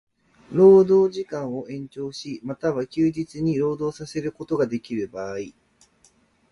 [0.51, 5.53] 労働時間を延長し、又は休日に労働させることができる場合